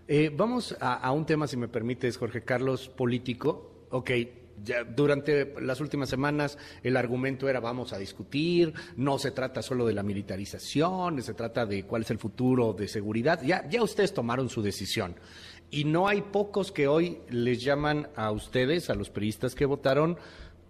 Eh, 0.07 0.31
vamos 0.35 0.75
a, 0.81 0.95
a, 0.95 1.11
un 1.11 1.25
tema, 1.25 1.47
si 1.47 1.57
me 1.57 1.67
permites, 1.67 2.17
Jorge 2.17 2.43
Carlos, 2.43 2.89
político. 2.89 3.85
Ok, 3.89 4.11
Ya 4.63 4.83
durante 4.83 5.53
las 5.61 5.79
últimas 5.81 6.09
semanas 6.09 6.57
el 6.83 6.97
argumento 6.97 7.47
era 7.47 7.59
vamos 7.59 7.93
a 7.93 7.97
discutir, 7.97 8.73
no 8.95 9.19
se 9.19 9.31
trata 9.31 9.61
solo 9.61 9.85
de 9.85 9.93
la 9.93 10.03
militarización, 10.03 11.21
se 11.21 11.33
trata 11.33 11.65
de 11.65 11.85
cuál 11.85 12.01
es 12.01 12.11
el 12.11 12.17
futuro 12.17 12.73
de 12.73 12.87
seguridad. 12.87 13.41
Ya, 13.43 13.67
ya 13.69 13.83
ustedes 13.83 14.13
tomaron 14.13 14.49
su 14.49 14.61
decisión. 14.61 15.15
Y 15.69 15.83
no 15.83 16.07
hay 16.07 16.21
pocos 16.21 16.71
que 16.71 16.87
hoy 16.87 17.19
les 17.29 17.61
llaman 17.61 18.07
a 18.15 18.31
ustedes, 18.31 18.89
a 18.89 18.95
los 18.95 19.09
periodistas 19.09 19.53
que 19.53 19.65
votaron, 19.65 20.17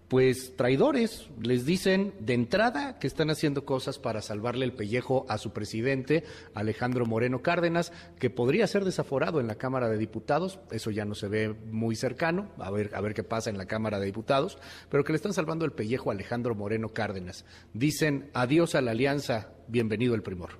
pues 0.08 0.56
traidores. 0.56 1.30
Les 1.40 1.66
dicen 1.66 2.12
de 2.18 2.34
entrada 2.34 2.98
que 2.98 3.06
están 3.06 3.30
haciendo 3.30 3.64
cosas 3.64 3.98
para 3.98 4.22
salvarle 4.22 4.64
el 4.64 4.72
pellejo 4.72 5.26
a 5.28 5.38
su 5.38 5.52
presidente, 5.52 6.24
Alejandro 6.54 7.06
Moreno 7.06 7.42
Cárdenas, 7.42 7.92
que 8.18 8.30
podría 8.30 8.66
ser 8.66 8.84
desaforado 8.84 9.40
en 9.40 9.46
la 9.46 9.56
Cámara 9.56 9.88
de 9.88 9.98
Diputados. 9.98 10.58
Eso 10.70 10.90
ya 10.90 11.04
no 11.04 11.14
se 11.14 11.28
ve 11.28 11.54
muy 11.70 11.94
cercano, 11.94 12.48
a 12.58 12.70
ver, 12.70 12.90
a 12.94 13.00
ver 13.00 13.14
qué 13.14 13.22
pasa 13.22 13.50
en 13.50 13.58
la 13.58 13.66
Cámara 13.66 14.00
de 14.00 14.06
Diputados, 14.06 14.58
pero 14.90 15.04
que 15.04 15.12
le 15.12 15.16
están 15.16 15.34
salvando 15.34 15.64
el 15.64 15.72
pellejo 15.72 16.10
a 16.10 16.14
Alejandro 16.14 16.54
Moreno 16.54 16.88
Cárdenas. 16.88 17.44
Dicen 17.74 18.30
adiós 18.32 18.74
a 18.74 18.80
la 18.80 18.92
alianza, 18.92 19.52
bienvenido 19.68 20.14
el 20.14 20.22
primor. 20.22 20.50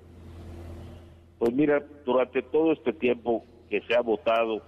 Pues 1.39 1.53
mira, 1.53 1.83
durante 2.05 2.41
todo 2.43 2.73
este 2.73 2.93
tiempo 2.93 3.45
que 3.69 3.81
se 3.81 3.95
ha 3.95 4.01
votado 4.01 4.61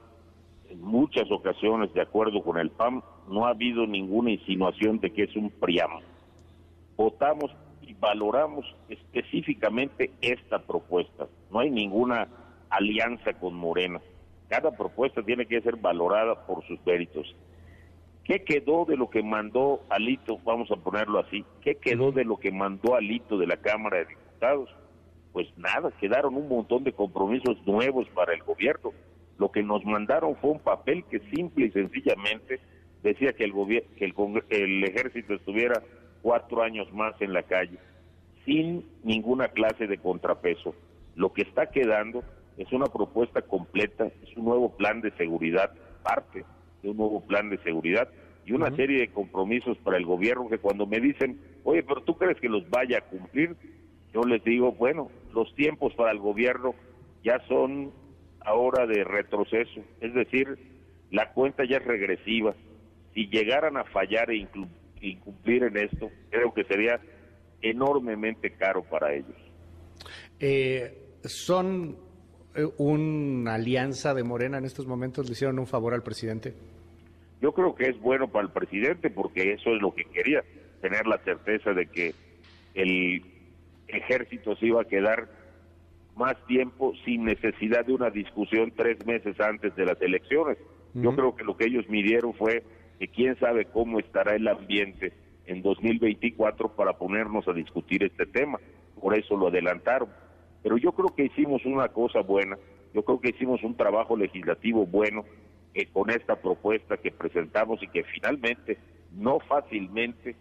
en 0.69 0.81
muchas 0.81 1.29
ocasiones 1.29 1.93
de 1.93 2.01
acuerdo 2.01 2.41
con 2.41 2.57
el 2.57 2.71
PAN, 2.71 3.03
no 3.29 3.45
ha 3.45 3.49
habido 3.49 3.85
ninguna 3.87 4.31
insinuación 4.31 4.99
de 4.99 5.11
que 5.11 5.23
es 5.23 5.35
un 5.35 5.49
PRIAM. 5.49 6.01
Votamos 6.97 7.51
y 7.81 7.93
valoramos 7.93 8.65
específicamente 8.89 10.11
esta 10.21 10.59
propuesta. 10.59 11.27
No 11.51 11.59
hay 11.59 11.69
ninguna 11.69 12.27
alianza 12.69 13.33
con 13.33 13.55
Morena. 13.55 14.01
Cada 14.47 14.71
propuesta 14.71 15.23
tiene 15.23 15.45
que 15.45 15.61
ser 15.61 15.77
valorada 15.77 16.45
por 16.45 16.65
sus 16.67 16.79
méritos. 16.85 17.35
¿Qué 18.23 18.43
quedó 18.43 18.85
de 18.85 18.97
lo 18.97 19.09
que 19.09 19.23
mandó 19.23 19.81
Alito? 19.89 20.37
Vamos 20.43 20.69
a 20.71 20.75
ponerlo 20.75 21.19
así. 21.19 21.43
¿Qué 21.61 21.75
quedó 21.75 22.11
de 22.11 22.23
lo 22.23 22.37
que 22.37 22.51
mandó 22.51 22.95
Alito 22.95 23.37
de 23.37 23.47
la 23.47 23.57
Cámara 23.57 23.97
de 23.97 24.05
Diputados? 24.05 24.69
Pues 25.33 25.47
nada, 25.57 25.91
quedaron 25.99 26.35
un 26.35 26.47
montón 26.47 26.83
de 26.83 26.91
compromisos 26.91 27.57
nuevos 27.65 28.07
para 28.09 28.33
el 28.33 28.43
gobierno 28.43 28.91
lo 29.41 29.51
que 29.51 29.63
nos 29.63 29.83
mandaron 29.83 30.35
fue 30.35 30.51
un 30.51 30.59
papel 30.59 31.03
que 31.05 31.19
simple 31.35 31.65
y 31.65 31.71
sencillamente 31.71 32.59
decía 33.03 33.33
que 33.33 33.43
el, 33.43 33.53
que 33.97 34.05
el, 34.05 34.13
el 34.49 34.83
ejército 34.83 35.33
estuviera 35.33 35.81
cuatro 36.21 36.61
años 36.61 36.91
más 36.93 37.19
en 37.21 37.33
la 37.33 37.43
calle, 37.43 37.77
sin 38.45 38.85
ninguna 39.03 39.49
clase 39.49 39.87
de 39.87 39.97
contrapeso. 39.97 40.75
Lo 41.15 41.33
que 41.33 41.41
está 41.41 41.67
quedando 41.67 42.23
es 42.57 42.71
una 42.71 42.87
propuesta 42.87 43.41
completa, 43.41 44.05
es 44.05 44.37
un 44.37 44.45
nuevo 44.45 44.75
plan 44.75 45.01
de 45.01 45.11
seguridad, 45.11 45.71
parte 46.03 46.43
de 46.83 46.89
un 46.89 46.97
nuevo 46.97 47.21
plan 47.21 47.49
de 47.49 47.57
seguridad 47.59 48.09
y 48.45 48.53
una 48.53 48.75
serie 48.75 48.99
de 48.99 49.07
compromisos 49.09 49.77
para 49.79 49.97
el 49.97 50.05
gobierno 50.05 50.49
que 50.49 50.57
cuando 50.57 50.87
me 50.87 50.99
dicen, 50.99 51.39
oye, 51.63 51.83
pero 51.83 52.01
tú 52.01 52.17
crees 52.17 52.39
que 52.39 52.49
los 52.49 52.67
vaya 52.69 52.99
a 52.99 53.01
cumplir, 53.01 53.55
yo 54.13 54.21
les 54.23 54.43
digo, 54.43 54.71
bueno, 54.73 55.09
los 55.33 55.53
tiempos 55.55 55.93
para 55.93 56.11
el 56.11 56.19
gobierno 56.19 56.73
ya 57.23 57.39
son 57.47 57.91
ahora 58.39 58.87
de 58.87 59.03
retroceso, 59.03 59.81
es 60.01 60.13
decir, 60.13 60.57
la 61.11 61.31
cuenta 61.33 61.63
ya 61.65 61.77
es 61.77 61.85
regresiva. 61.85 62.55
Si 63.13 63.27
llegaran 63.27 63.77
a 63.77 63.83
fallar 63.85 64.31
e 64.31 64.47
incumplir 65.01 65.63
en 65.63 65.77
esto, 65.77 66.09
creo 66.29 66.53
que 66.53 66.63
sería 66.63 66.99
enormemente 67.61 68.51
caro 68.51 68.83
para 68.83 69.13
ellos. 69.13 69.35
Eh, 70.39 71.19
¿Son 71.23 71.97
eh, 72.55 72.65
una 72.77 73.55
alianza 73.55 74.13
de 74.13 74.23
Morena 74.23 74.57
en 74.57 74.65
estos 74.65 74.87
momentos? 74.87 75.27
¿Le 75.27 75.33
hicieron 75.33 75.59
un 75.59 75.67
favor 75.67 75.93
al 75.93 76.03
presidente? 76.03 76.53
Yo 77.41 77.53
creo 77.53 77.75
que 77.75 77.89
es 77.89 77.99
bueno 77.99 78.27
para 78.27 78.45
el 78.45 78.51
presidente 78.51 79.09
porque 79.09 79.53
eso 79.53 79.75
es 79.75 79.81
lo 79.81 79.93
que 79.93 80.05
quería, 80.05 80.43
tener 80.81 81.07
la 81.07 81.17
certeza 81.19 81.73
de 81.73 81.87
que 81.87 82.13
el 82.73 83.23
ejército 83.87 84.55
se 84.55 84.67
iba 84.67 84.81
a 84.81 84.85
quedar 84.85 85.27
más 86.15 86.35
tiempo 86.45 86.93
sin 87.05 87.23
necesidad 87.23 87.85
de 87.85 87.93
una 87.93 88.09
discusión 88.09 88.71
tres 88.75 89.05
meses 89.05 89.39
antes 89.39 89.75
de 89.75 89.85
las 89.85 89.99
elecciones. 90.01 90.57
Yo 90.93 91.15
creo 91.15 91.35
que 91.35 91.45
lo 91.45 91.55
que 91.55 91.67
ellos 91.67 91.87
midieron 91.87 92.33
fue 92.33 92.63
que 93.01 93.07
quién 93.07 93.35
sabe 93.39 93.65
cómo 93.65 93.97
estará 93.97 94.35
el 94.35 94.47
ambiente 94.47 95.11
en 95.47 95.63
2024 95.63 96.75
para 96.75 96.93
ponernos 96.93 97.47
a 97.47 97.53
discutir 97.53 98.03
este 98.03 98.27
tema. 98.27 98.59
Por 99.01 99.17
eso 99.17 99.35
lo 99.35 99.47
adelantaron. 99.47 100.07
Pero 100.61 100.77
yo 100.77 100.91
creo 100.91 101.07
que 101.15 101.25
hicimos 101.25 101.65
una 101.65 101.87
cosa 101.87 102.19
buena, 102.19 102.59
yo 102.93 103.01
creo 103.01 103.19
que 103.19 103.29
hicimos 103.29 103.63
un 103.63 103.75
trabajo 103.75 104.15
legislativo 104.15 104.85
bueno 104.85 105.25
eh, 105.73 105.87
con 105.91 106.11
esta 106.11 106.35
propuesta 106.35 106.97
que 106.97 107.09
presentamos 107.09 107.81
y 107.81 107.87
que 107.87 108.03
finalmente, 108.03 108.77
no 109.11 109.39
fácilmente, 109.39 110.35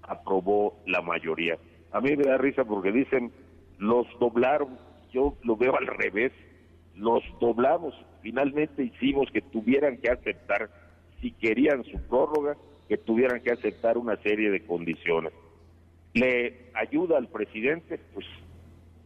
aprobó 0.00 0.78
la 0.86 1.02
mayoría. 1.02 1.58
A 1.92 2.00
mí 2.00 2.16
me 2.16 2.24
da 2.24 2.38
risa 2.38 2.64
porque 2.64 2.92
dicen, 2.92 3.30
los 3.76 4.06
doblaron 4.18 4.78
yo 5.12 5.36
lo 5.42 5.54
veo 5.56 5.76
al 5.76 5.86
revés, 5.86 6.32
los 6.94 7.22
doblamos, 7.40 7.94
finalmente 8.22 8.84
hicimos 8.84 9.30
que 9.30 9.42
tuvieran 9.42 9.98
que 9.98 10.10
aceptar, 10.10 10.70
si 11.20 11.32
querían 11.32 11.84
su 11.84 11.98
prórroga, 12.08 12.56
que 12.88 12.96
tuvieran 12.96 13.40
que 13.40 13.52
aceptar 13.52 13.98
una 13.98 14.16
serie 14.22 14.50
de 14.50 14.64
condiciones. 14.64 15.32
¿Le 16.14 16.70
ayuda 16.74 17.18
al 17.18 17.28
presidente? 17.28 18.00
Pues 18.14 18.26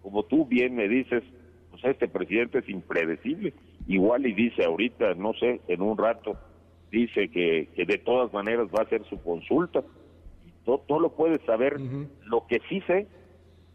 como 0.03 0.23
tú 0.25 0.47
bien 0.47 0.77
me 0.77 0.89
dices, 0.89 1.23
pues 1.71 1.85
este 1.85 2.09
presidente 2.09 2.59
es 2.59 2.69
impredecible. 2.69 3.55
Igual 3.89 4.27
y 4.27 4.35
dice 4.35 4.65
ahorita, 4.65 5.15
no 5.15 5.33
sé, 5.35 5.61
en 5.69 5.83
un 5.83 5.97
rato, 5.97 6.39
dice 6.91 7.29
que, 7.31 7.69
que 7.75 7.85
de 7.85 7.99
todas 7.99 8.33
maneras 8.33 8.69
va 8.69 8.81
a 8.81 8.85
hacer 8.85 9.05
su 9.09 9.21
consulta. 9.23 9.83
No, 10.67 10.83
no 10.89 11.01
lo 11.01 11.11
puedes 11.11 11.41
saber. 11.43 11.81
Lo 12.27 12.47
que 12.47 12.61
sí 12.69 12.81
sé 12.87 13.07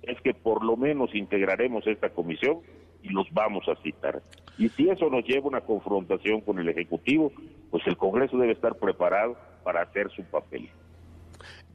es 0.03 0.21
que 0.21 0.33
por 0.33 0.63
lo 0.63 0.77
menos 0.77 1.13
integraremos 1.15 1.85
esta 1.87 2.09
comisión 2.09 2.59
y 3.03 3.09
los 3.09 3.31
vamos 3.33 3.67
a 3.67 3.75
citar. 3.81 4.21
Y 4.57 4.69
si 4.69 4.89
eso 4.89 5.09
nos 5.09 5.25
lleva 5.25 5.45
a 5.45 5.49
una 5.49 5.61
confrontación 5.61 6.41
con 6.41 6.59
el 6.59 6.69
Ejecutivo, 6.69 7.31
pues 7.75 7.85
el 7.87 7.97
Congreso 7.97 8.37
debe 8.37 8.53
estar 8.53 8.75
preparado 8.75 9.35
para 9.65 9.81
hacer 9.81 10.09
su 10.15 10.23
papel. 10.23 10.69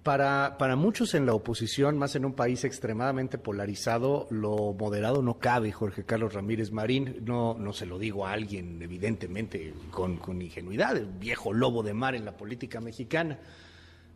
Para, 0.03 0.57
para 0.59 0.75
muchos 0.75 1.15
en 1.15 1.27
la 1.27 1.35
oposición, 1.35 1.99
más 1.99 2.17
en 2.17 2.25
un 2.25 2.33
país 2.33 2.65
extremadamente 2.65 3.37
polarizado, 3.37 4.27
lo 4.31 4.73
moderado 4.73 5.21
no 5.21 5.39
cabe, 5.39 5.73
Jorge 5.73 6.07
Carlos 6.07 6.33
Ramírez 6.33 6.73
Marín. 6.73 7.17
No, 7.27 7.55
no 7.59 7.75
se 7.75 7.85
lo 7.85 7.99
digo 7.99 8.27
a 8.27 8.33
alguien, 8.33 8.81
evidentemente, 8.81 9.75
con, 9.91 10.17
con 10.17 10.41
ingenuidad, 10.41 10.97
el 10.97 11.05
viejo 11.05 11.53
lobo 11.53 11.83
de 11.83 11.93
mar 11.93 12.15
en 12.15 12.25
la 12.25 12.35
política 12.35 12.81
mexicana. 12.81 13.39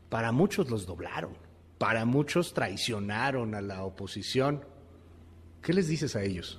Para 0.09 0.33
muchos 0.33 0.71
los 0.71 0.87
doblaron 0.87 1.33
para 1.77 2.07
muchos 2.07 2.55
traicionaron 2.55 3.55
a 3.55 3.61
la 3.61 3.85
oposición. 3.85 4.65
¿Qué 5.61 5.75
les 5.75 5.87
dices 5.87 6.17
a 6.17 6.23
ellos? 6.23 6.59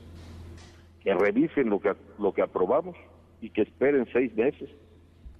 Que 1.03 1.15
revisen 1.15 1.71
lo 1.71 1.79
que, 1.79 1.93
lo 2.19 2.31
que 2.31 2.43
aprobamos 2.43 2.95
y 3.41 3.49
que 3.49 3.63
esperen 3.63 4.05
seis 4.13 4.35
meses. 4.35 4.69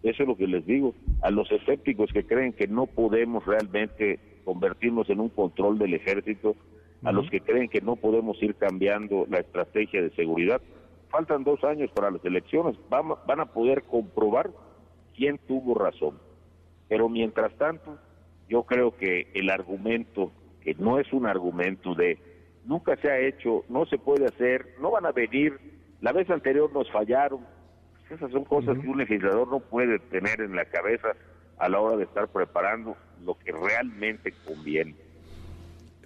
Eso 0.04 0.24
es 0.24 0.28
lo 0.28 0.36
que 0.36 0.48
les 0.48 0.66
digo. 0.66 0.94
A 1.22 1.32
los 1.32 1.52
escépticos 1.52 2.12
que 2.12 2.26
creen 2.26 2.54
que 2.54 2.68
no 2.68 2.86
podemos 2.86 3.46
realmente 3.46 4.20
convertirnos 4.44 5.10
en 5.10 5.20
un 5.20 5.30
control 5.30 5.80
del 5.80 5.94
ejército, 5.94 6.56
a 7.04 7.12
los 7.12 7.30
que 7.30 7.42
creen 7.42 7.70
que 7.70 7.82
no 7.82 7.96
podemos 7.96 8.42
ir 8.42 8.56
cambiando 8.56 9.28
la 9.30 9.40
estrategia 9.40 10.02
de 10.02 10.10
seguridad, 10.12 10.62
faltan 11.10 11.44
dos 11.44 11.64
años 11.64 11.92
para 11.92 12.12
las 12.12 12.24
elecciones. 12.26 12.76
Van, 12.90 13.10
van 13.28 13.40
a 13.40 13.46
poder 13.46 13.84
comprobar 13.84 14.50
quién 15.16 15.40
tuvo 15.48 15.76
razón. 15.76 16.20
Pero 16.88 17.10
mientras 17.10 17.54
tanto, 17.58 17.98
yo 18.50 18.64
creo 18.64 18.96
que 18.96 19.28
el 19.34 19.50
argumento, 19.50 20.32
que 20.62 20.76
no 20.76 21.00
es 21.00 21.12
un 21.14 21.26
argumento 21.26 21.96
de 21.96 22.18
nunca 22.66 22.96
se 22.98 23.10
ha 23.10 23.20
hecho, 23.20 23.64
no 23.70 23.86
se 23.86 23.98
puede 23.98 24.26
hacer, 24.26 24.76
no 24.82 24.92
van 24.92 25.06
a 25.06 25.12
venir, 25.12 25.60
la 26.02 26.12
vez 26.12 26.30
anterior 26.30 26.72
nos 26.74 26.92
fallaron, 26.92 27.46
esas 28.10 28.32
son 28.32 28.46
cosas 28.46 28.78
que 28.78 28.88
un 28.88 28.98
legislador 28.98 29.48
no 29.48 29.60
puede 29.60 30.00
tener 30.00 30.42
en 30.42 30.56
la 30.56 30.66
cabeza 30.66 31.10
a 31.58 31.70
la 31.70 31.80
hora 31.80 31.98
de 31.98 32.04
estar 32.04 32.28
preparando 32.28 32.96
lo 33.24 33.38
que 33.38 33.52
realmente 33.52 34.34
conviene. 34.46 34.96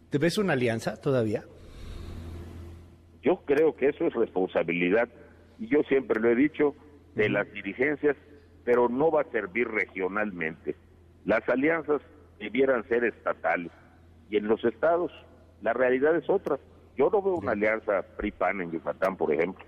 ¿Te 0.10 0.18
ves 0.18 0.38
una 0.38 0.54
alianza 0.54 1.00
todavía? 1.00 1.44
Yo 3.22 3.42
creo 3.46 3.76
que 3.76 3.90
eso 3.90 4.06
es 4.06 4.14
responsabilidad, 4.14 5.10
y 5.60 5.68
yo 5.68 5.84
siempre 5.84 6.20
lo 6.20 6.30
he 6.30 6.36
dicho, 6.36 6.76
de 7.16 7.30
las 7.30 7.52
dirigencias, 7.52 8.16
pero 8.64 8.88
no 8.88 9.12
va 9.12 9.22
a 9.22 9.32
servir 9.32 9.68
regionalmente. 9.68 10.76
Las 11.26 11.48
alianzas 11.50 12.02
debieran 12.40 12.88
ser 12.88 13.04
estatales. 13.04 13.72
Y 14.30 14.38
en 14.38 14.48
los 14.48 14.64
estados 14.64 15.12
la 15.62 15.74
realidad 15.74 16.16
es 16.16 16.30
otra. 16.30 16.58
Yo 16.98 17.10
no 17.10 17.22
veo 17.22 17.36
una 17.36 17.52
alianza 17.52 18.04
PRI-PAN 18.18 18.62
en 18.62 18.72
Yucatán, 18.72 19.18
por 19.18 19.34
ejemplo. 19.34 19.66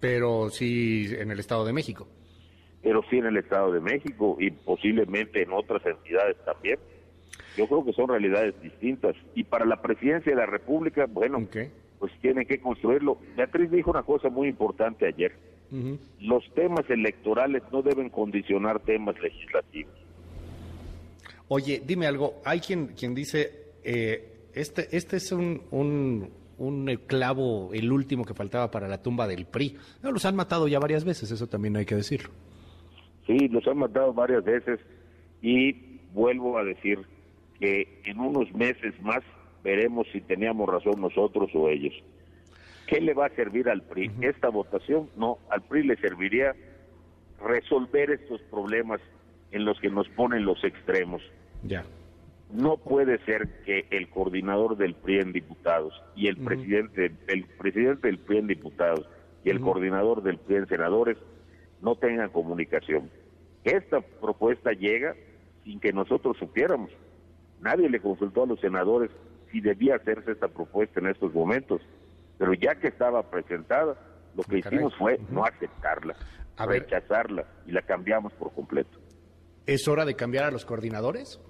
Pero 0.00 0.50
sí 0.50 1.08
en 1.18 1.30
el 1.30 1.40
Estado 1.40 1.64
de 1.64 1.72
México. 1.72 2.06
Pero 2.82 3.02
sí 3.08 3.16
en 3.18 3.26
el 3.26 3.36
Estado 3.38 3.72
de 3.72 3.80
México 3.80 4.36
y 4.38 4.50
posiblemente 4.50 5.42
en 5.42 5.52
otras 5.52 5.84
entidades 5.86 6.36
también. 6.44 6.78
Yo 7.56 7.66
creo 7.66 7.84
que 7.84 7.92
son 7.92 8.08
realidades 8.08 8.60
distintas. 8.60 9.16
Y 9.34 9.44
para 9.44 9.64
la 9.64 9.80
presidencia 9.80 10.32
de 10.32 10.38
la 10.38 10.46
República, 10.46 11.06
bueno, 11.06 11.46
pues 11.98 12.12
tienen 12.20 12.46
que 12.46 12.60
construirlo. 12.60 13.18
Beatriz 13.36 13.70
dijo 13.70 13.90
una 13.90 14.02
cosa 14.02 14.28
muy 14.28 14.48
importante 14.48 15.06
ayer. 15.06 15.32
los 16.20 16.44
temas 16.54 16.88
electorales 16.90 17.62
no 17.72 17.82
deben 17.82 18.10
condicionar 18.10 18.80
temas 18.80 19.18
legislativos. 19.20 19.94
Oye, 21.48 21.82
dime 21.84 22.06
algo, 22.06 22.40
hay 22.44 22.60
quien, 22.60 22.88
quien 22.88 23.14
dice, 23.14 23.74
eh, 23.82 24.48
este, 24.54 24.96
este 24.96 25.16
es 25.16 25.30
un, 25.30 25.62
un, 25.70 26.30
un 26.58 26.86
clavo, 27.06 27.70
el 27.72 27.90
último 27.92 28.24
que 28.24 28.34
faltaba 28.34 28.70
para 28.70 28.88
la 28.88 29.02
tumba 29.02 29.26
del 29.26 29.46
PRI. 29.46 29.76
No, 30.02 30.12
los 30.12 30.24
han 30.24 30.36
matado 30.36 30.68
ya 30.68 30.78
varias 30.78 31.04
veces, 31.04 31.30
eso 31.30 31.46
también 31.46 31.76
hay 31.76 31.86
que 31.86 31.94
decirlo. 31.94 32.30
Sí, 33.26 33.48
los 33.48 33.66
han 33.66 33.78
matado 33.78 34.12
varias 34.12 34.44
veces 34.44 34.80
y 35.40 36.00
vuelvo 36.12 36.58
a 36.58 36.64
decir 36.64 37.00
que 37.58 38.00
en 38.04 38.20
unos 38.20 38.52
meses 38.54 38.94
más 39.02 39.20
veremos 39.62 40.06
si 40.12 40.20
teníamos 40.20 40.68
razón 40.68 41.00
nosotros 41.00 41.50
o 41.54 41.68
ellos. 41.68 41.94
¿Qué 42.86 43.00
le 43.00 43.14
va 43.14 43.26
a 43.26 43.30
servir 43.30 43.68
al 43.68 43.82
PRI? 43.82 44.10
Esta 44.20 44.50
votación, 44.50 45.08
no, 45.16 45.38
al 45.48 45.62
PRI 45.62 45.84
le 45.84 45.96
serviría 45.96 46.54
resolver 47.42 48.10
estos 48.10 48.40
problemas 48.42 49.00
en 49.52 49.64
los 49.64 49.80
que 49.80 49.88
nos 49.88 50.08
ponen 50.10 50.44
los 50.44 50.62
extremos. 50.64 51.22
Ya. 51.62 51.84
No 52.54 52.76
puede 52.76 53.18
ser 53.24 53.62
que 53.64 53.86
el 53.90 54.08
coordinador 54.08 54.76
del 54.76 54.94
PRI 54.94 55.18
en 55.18 55.32
diputados 55.32 55.92
y 56.14 56.28
el 56.28 56.36
presidente 56.36 57.12
el 57.26 57.44
presidente 57.58 58.06
del 58.06 58.18
PRI 58.20 58.38
en 58.38 58.46
diputados 58.46 59.06
y 59.44 59.50
el 59.50 59.60
coordinador 59.60 60.22
del 60.22 60.38
PRI 60.38 60.56
en 60.58 60.68
senadores 60.68 61.18
no 61.82 61.96
tengan 61.96 62.30
comunicación. 62.30 63.10
Esta 63.64 64.00
propuesta 64.00 64.70
llega 64.72 65.16
sin 65.64 65.80
que 65.80 65.92
nosotros 65.92 66.36
supiéramos. 66.38 66.90
Nadie 67.60 67.88
le 67.90 67.98
consultó 68.00 68.44
a 68.44 68.46
los 68.46 68.60
senadores 68.60 69.10
si 69.50 69.60
debía 69.60 69.96
hacerse 69.96 70.30
esta 70.32 70.46
propuesta 70.48 71.00
en 71.00 71.08
estos 71.08 71.34
momentos. 71.34 71.80
Pero 72.38 72.52
ya 72.54 72.76
que 72.76 72.86
estaba 72.88 73.28
presentada, 73.30 73.96
lo 74.36 74.42
que 74.44 74.58
Ah, 74.58 74.60
caray. 74.62 74.76
hicimos 74.78 74.94
fue 74.96 75.18
no 75.30 75.44
aceptarla, 75.44 76.14
A 76.56 76.66
ver. 76.66 76.82
rechazarla 76.82 77.44
y 77.66 77.72
la 77.72 77.82
cambiamos 77.82 78.32
por 78.34 78.52
completo. 78.52 78.98
¿Es 79.66 79.88
hora 79.88 80.04
de 80.04 80.14
cambiar 80.14 80.44
a 80.44 80.50
los 80.52 80.64
coordinadores? 80.64 81.40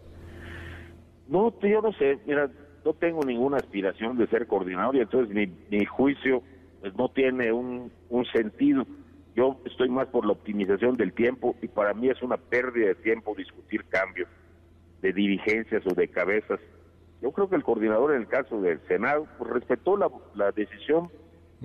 No, 1.27 1.55
yo 1.61 1.81
no 1.83 1.93
sé, 1.95 2.19
mira, 2.27 2.51
no 2.85 2.93
tengo 2.95 3.21
ninguna 3.25 3.57
aspiración 3.57 4.17
de 4.19 4.27
ser 4.27 4.47
coordinador 4.47 4.97
y 4.97 5.01
entonces 5.01 5.35
mi, 5.35 5.47
mi 5.71 5.85
juicio 5.87 6.43
pues, 6.81 6.95
no 6.97 7.09
tiene 7.09 7.51
un, 7.53 7.91
un 8.11 8.25
sentido. 8.27 8.87
Yo 9.35 9.61
estoy 9.65 9.89
más 9.89 10.07
por 10.09 10.27
la 10.27 10.33
optimización 10.33 10.97
del 10.97 11.13
tiempo 11.13 11.57
y 11.63 11.69
para 11.69 11.93
mí 11.95 12.09
es 12.09 12.23
una 12.23 12.37
pérdida 12.37 12.89
de 12.89 12.95
tiempo 12.97 13.35
discutir 13.35 13.85
cambios 13.87 14.29
de 15.03 15.13
dirigencias 15.13 15.83
o 15.87 15.95
de 15.95 16.09
cabezas. 16.09 16.61
Yo 17.21 17.33
creo 17.33 17.49
que 17.49 17.57
el 17.57 17.65
coordinador 17.65 18.15
en 18.15 18.21
el 18.23 18.29
caso 18.29 18.61
del 18.61 18.81
Senado 18.87 19.27
pues, 19.39 19.51
respetó 19.51 19.97
la, 19.97 20.11
la 20.35 20.53
decisión 20.53 21.11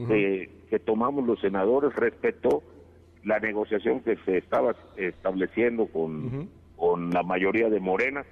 de- 0.07 0.49
que 0.69 0.79
tomamos 0.79 1.25
los 1.27 1.39
senadores, 1.41 1.93
respetó 1.95 2.63
la 3.23 3.39
negociación 3.39 3.99
que 4.01 4.15
se 4.25 4.37
estaba 4.37 4.75
estableciendo 4.95 5.87
con, 5.87 6.49
con 6.77 7.09
la 7.09 7.23
mayoría 7.23 7.69
de 7.69 7.79
Morena 7.79 8.23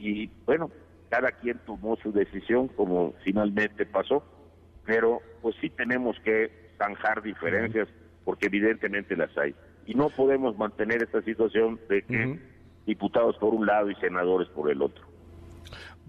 y 0.00 0.30
bueno, 0.46 0.70
cada 1.08 1.30
quien 1.32 1.58
tomó 1.66 1.96
su 1.96 2.12
decisión 2.12 2.68
como 2.68 3.14
finalmente 3.24 3.84
pasó, 3.84 4.24
pero 4.84 5.20
pues 5.42 5.54
sí 5.60 5.70
tenemos 5.70 6.16
que 6.24 6.50
zanjar 6.78 7.22
diferencias 7.22 7.88
porque 8.24 8.46
evidentemente 8.46 9.16
las 9.16 9.36
hay. 9.36 9.54
Y 9.86 9.94
no 9.94 10.08
podemos 10.10 10.56
mantener 10.56 11.02
esta 11.02 11.20
situación 11.22 11.80
de 11.88 12.02
que 12.02 12.38
diputados 12.86 13.36
por 13.38 13.54
un 13.54 13.66
lado 13.66 13.90
y 13.90 13.94
senadores 13.96 14.48
por 14.48 14.70
el 14.70 14.82
otro. 14.82 15.09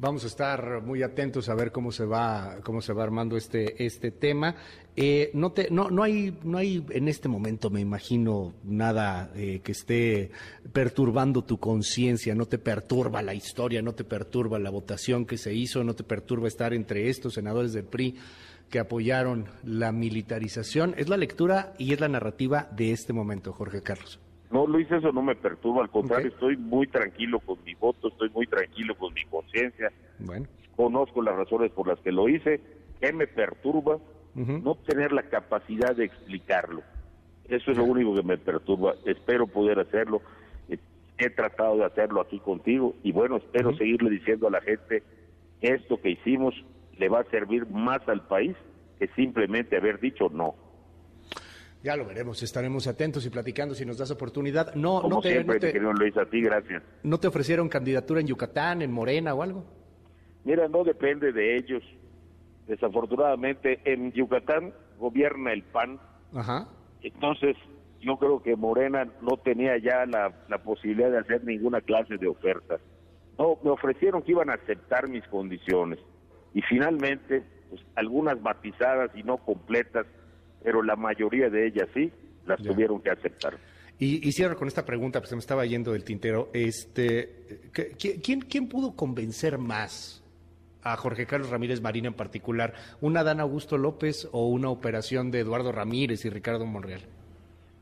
Vamos 0.01 0.23
a 0.23 0.27
estar 0.27 0.81
muy 0.81 1.03
atentos 1.03 1.47
a 1.47 1.53
ver 1.53 1.71
cómo 1.71 1.91
se 1.91 2.05
va, 2.05 2.57
cómo 2.63 2.81
se 2.81 2.91
va 2.91 3.03
armando 3.03 3.37
este, 3.37 3.85
este 3.85 4.09
tema. 4.09 4.55
Eh, 4.95 5.29
no, 5.35 5.51
te, 5.51 5.69
no, 5.69 5.91
no 5.91 6.01
hay, 6.01 6.39
no 6.43 6.57
hay 6.57 6.83
en 6.89 7.07
este 7.07 7.29
momento, 7.29 7.69
me 7.69 7.81
imagino, 7.81 8.55
nada 8.63 9.31
eh, 9.35 9.61
que 9.63 9.73
esté 9.73 10.31
perturbando 10.73 11.43
tu 11.43 11.59
conciencia. 11.59 12.33
No 12.33 12.47
te 12.47 12.57
perturba 12.57 13.21
la 13.21 13.35
historia, 13.35 13.83
no 13.83 13.93
te 13.93 14.03
perturba 14.03 14.57
la 14.57 14.71
votación 14.71 15.27
que 15.27 15.37
se 15.37 15.53
hizo, 15.53 15.83
no 15.83 15.93
te 15.93 16.03
perturba 16.03 16.47
estar 16.47 16.73
entre 16.73 17.07
estos 17.07 17.35
senadores 17.35 17.71
del 17.71 17.85
PRI 17.85 18.17
que 18.71 18.79
apoyaron 18.79 19.49
la 19.63 19.91
militarización. 19.91 20.95
Es 20.97 21.09
la 21.09 21.17
lectura 21.17 21.75
y 21.77 21.93
es 21.93 21.99
la 21.99 22.07
narrativa 22.07 22.67
de 22.75 22.91
este 22.91 23.13
momento, 23.13 23.53
Jorge 23.53 23.83
Carlos. 23.83 24.19
No, 24.51 24.67
Luis, 24.67 24.89
eso 24.91 25.11
no 25.11 25.21
me 25.21 25.35
perturba, 25.35 25.81
al 25.83 25.89
contrario, 25.89 26.27
estoy 26.29 26.57
muy 26.57 26.87
tranquilo 26.87 27.39
con 27.39 27.63
mi 27.63 27.73
voto, 27.75 28.09
estoy 28.09 28.29
muy 28.29 28.47
tranquilo 28.47 28.95
con 28.95 29.13
mi 29.13 29.23
conciencia, 29.25 29.91
Bueno, 30.19 30.45
conozco 30.75 31.21
las 31.21 31.35
razones 31.35 31.71
por 31.71 31.87
las 31.87 31.99
que 31.99 32.11
lo 32.11 32.27
hice, 32.27 32.59
¿qué 32.99 33.13
me 33.13 33.27
perturba? 33.27 33.97
No 34.33 34.75
tener 34.75 35.11
la 35.11 35.23
capacidad 35.23 35.95
de 35.95 36.05
explicarlo. 36.05 36.81
Eso 37.49 37.71
es 37.71 37.77
lo 37.77 37.83
único 37.83 38.15
que 38.15 38.23
me 38.23 38.37
perturba. 38.37 38.95
Espero 39.05 39.45
poder 39.45 39.77
hacerlo. 39.79 40.21
Eh, 40.69 40.77
He 41.17 41.29
tratado 41.29 41.75
de 41.77 41.85
hacerlo 41.85 42.21
aquí 42.21 42.39
contigo 42.39 42.95
y 43.03 43.11
bueno, 43.11 43.37
espero 43.37 43.75
seguirle 43.75 44.09
diciendo 44.09 44.47
a 44.47 44.51
la 44.51 44.61
gente 44.61 45.03
esto 45.61 45.99
que 46.01 46.11
hicimos 46.11 46.55
le 46.97 47.09
va 47.09 47.19
a 47.19 47.23
servir 47.25 47.67
más 47.67 48.07
al 48.07 48.25
país 48.25 48.55
que 48.99 49.07
simplemente 49.15 49.75
haber 49.75 49.99
dicho 49.99 50.29
no. 50.29 50.55
Ya 51.83 51.95
lo 51.95 52.05
veremos, 52.05 52.41
estaremos 52.43 52.87
atentos 52.87 53.25
y 53.25 53.29
platicando 53.29 53.73
si 53.75 53.85
nos 53.85 53.97
das 53.97 54.11
oportunidad. 54.11 54.73
No, 54.75 55.01
Como 55.01 55.15
no 55.15 55.21
te, 55.21 55.29
siempre, 55.31 55.55
no 55.55 55.59
te- 55.59 55.71
querido 55.73 55.93
Luis, 55.93 56.15
a 56.17 56.25
ti 56.25 56.41
gracias. 56.41 56.83
¿No 57.03 57.19
te 57.19 57.27
ofrecieron 57.27 57.69
candidatura 57.69 58.21
en 58.21 58.27
Yucatán, 58.27 58.81
en 58.81 58.91
Morena 58.91 59.33
o 59.33 59.41
algo? 59.41 59.65
Mira, 60.43 60.67
no 60.67 60.83
depende 60.83 61.31
de 61.31 61.55
ellos. 61.57 61.83
Desafortunadamente, 62.67 63.79
en 63.85 64.11
Yucatán 64.13 64.73
gobierna 64.97 65.51
el 65.51 65.63
PAN, 65.63 65.99
Ajá. 66.33 66.67
entonces 67.01 67.55
yo 67.99 68.17
creo 68.17 68.41
que 68.41 68.55
Morena 68.55 69.07
no 69.21 69.37
tenía 69.37 69.77
ya 69.77 70.05
la, 70.05 70.33
la 70.47 70.57
posibilidad 70.59 71.11
de 71.11 71.19
hacer 71.19 71.43
ninguna 71.43 71.81
clase 71.81 72.17
de 72.17 72.27
oferta. 72.27 72.77
No, 73.37 73.57
me 73.63 73.71
ofrecieron 73.71 74.21
que 74.21 74.31
iban 74.31 74.49
a 74.49 74.53
aceptar 74.53 75.07
mis 75.09 75.25
condiciones 75.27 75.99
y 76.53 76.61
finalmente, 76.61 77.43
pues, 77.69 77.81
algunas 77.95 78.39
matizadas 78.41 79.09
y 79.15 79.23
no 79.23 79.37
completas, 79.37 80.05
pero 80.63 80.81
la 80.83 80.95
mayoría 80.95 81.49
de 81.49 81.67
ellas 81.67 81.87
sí, 81.93 82.11
las 82.45 82.59
Ya. 82.61 82.71
tuvieron 82.71 83.01
que 83.01 83.09
aceptar. 83.11 83.57
Y, 83.99 84.27
y 84.27 84.31
cierro 84.31 84.57
con 84.57 84.67
esta 84.67 84.83
pregunta, 84.85 85.19
pues 85.19 85.29
se 85.29 85.35
me 85.35 85.39
estaba 85.41 85.65
yendo 85.65 85.91
del 85.93 86.03
tintero. 86.03 86.49
Este, 86.53 87.69
¿qué- 87.73 87.91
qué- 87.99 88.19
¿quién, 88.21 88.41
¿Quién 88.41 88.67
pudo 88.67 88.95
convencer 88.95 89.57
más 89.59 90.23
a 90.83 90.97
Jorge 90.97 91.27
Carlos 91.27 91.51
Ramírez 91.51 91.81
Marina 91.81 92.07
en 92.07 92.15
particular? 92.15 92.73
¿Una 93.01 93.23
Dan 93.23 93.39
Augusto 93.39 93.77
López 93.77 94.27
o 94.31 94.47
una 94.47 94.69
operación 94.69 95.29
de 95.29 95.41
Eduardo 95.41 95.71
Ramírez 95.71 96.25
y 96.25 96.29
Ricardo 96.31 96.65
Monreal? 96.65 97.01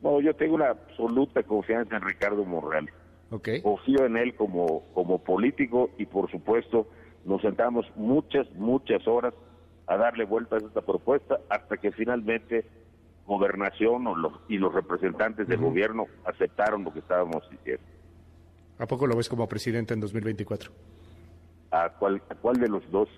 No, 0.02 0.20
yo 0.22 0.34
tengo 0.36 0.56
una 0.56 0.70
absoluta 0.72 1.44
confianza 1.44 1.96
en 1.96 2.02
Ricardo 2.04 2.44
Monreal. 2.46 2.90
¿Ok? 3.32 3.48
confío 3.62 4.06
en 4.08 4.18
él 4.18 4.34
como, 4.34 4.82
como 4.96 5.20
político 5.20 5.92
y 6.00 6.08
por 6.08 6.32
supuesto 6.32 6.88
nos 7.26 7.40
sentamos 7.44 7.86
muchas, 7.96 8.52
muchas 8.56 9.08
horas 9.08 9.36
a 9.90 9.98
darle 9.98 10.24
vueltas 10.24 10.64
a 10.64 10.68
esta 10.68 10.82
propuesta 10.82 11.40
hasta 11.50 11.78
que 11.78 11.92
finalmente 11.92 12.64
gobernación 13.26 14.08
o 14.08 14.16
los, 14.16 14.34
y 14.48 14.58
los 14.58 14.74
representantes 14.74 15.48
del 15.48 15.60
gobierno 15.60 16.06
aceptaron 16.26 16.84
lo 16.84 16.94
que 16.94 17.00
estábamos 17.00 17.44
diciendo. 17.50 17.84
¿A 18.78 18.86
poco 18.86 19.08
lo 19.08 19.16
ves 19.16 19.28
como 19.28 19.48
presidente 19.48 19.94
en 19.94 20.00
2024? 20.00 20.72
¿A 21.72 21.90
cuál, 21.90 22.22
a 22.30 22.36
cuál 22.36 22.58
de 22.58 22.70
los 22.70 22.90
dos? 22.92 23.10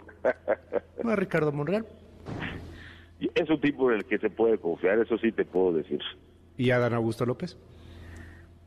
¿No 1.04 1.12
a 1.12 1.16
Ricardo 1.16 1.52
Monreal? 1.52 1.86
Es 3.36 3.48
un 3.52 3.62
tipo 3.62 3.92
en 3.92 3.98
el 3.98 4.06
que 4.06 4.18
se 4.18 4.32
puede 4.32 4.58
confiar, 4.58 4.98
eso 4.98 5.16
sí 5.20 5.32
te 5.32 5.46
puedo 5.46 5.74
decir. 5.74 6.00
¿Y 6.58 6.72
a 6.72 6.80
Dan 6.80 6.96
Augusto 6.96 7.24
López? 7.24 7.56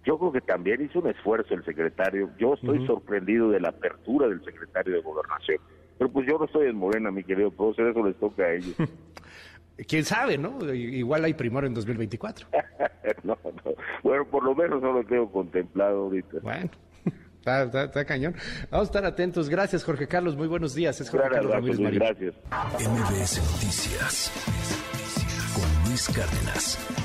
Yo 0.05 0.17
creo 0.17 0.31
que 0.31 0.43
también 0.43 0.81
hizo 0.81 1.01
un 1.01 1.09
esfuerzo 1.09 1.55
el 1.55 1.65
secretario. 1.65 2.31
Yo 2.39 2.55
estoy 2.55 2.87
sorprendido 2.87 3.51
de 3.51 3.59
la 3.59 3.71
apertura 3.71 4.29
del 4.29 4.45
secretario 4.45 4.95
de 4.95 5.01
Gobernación. 5.01 5.59
Pero 5.99 6.11
pues 6.11 6.27
yo 6.27 6.39
no 6.39 6.45
estoy 6.47 6.69
en 6.69 6.77
Morena, 6.77 7.11
mi 7.11 7.23
querido 7.25 7.51
profesor, 7.51 7.89
eso 7.91 8.05
les 8.07 8.17
toca 8.17 8.43
a 8.45 8.53
ellos. 8.55 8.75
¿Quién 9.89 10.05
sabe, 10.05 10.39
no? 10.39 10.73
Igual 10.73 11.25
hay 11.25 11.35
primero 11.35 11.67
en 11.67 11.75
2024. 11.75 12.47
no, 13.25 13.37
no. 13.45 13.73
Bueno, 14.03 14.25
por 14.27 14.45
lo 14.45 14.55
menos 14.55 14.81
no 14.81 14.93
lo 14.93 15.05
tengo 15.05 15.31
contemplado 15.33 16.03
ahorita. 16.05 16.39
Bueno, 16.43 16.71
está, 17.41 17.65
está- 17.65 17.85
está 17.85 18.05
cañón. 18.05 18.35
Vamos 18.71 18.87
a 18.89 18.91
estar 18.91 19.05
atentos. 19.05 19.49
Gracias, 19.49 19.83
Jorge 19.83 20.07
Carlos. 20.07 20.37
Muy 20.37 20.47
buenos 20.47 20.75
días. 20.75 21.01
Es 21.01 21.11
Jorge 21.11 21.29
Carlos 21.29 21.53
Ramírez 21.53 21.81
Marín. 21.81 21.99
gracias. 21.99 22.35
MBS 22.89 23.39
Noticias 23.53 24.33
con 25.55 25.89
Luis 25.91 26.09
Cárdenas. 26.09 27.04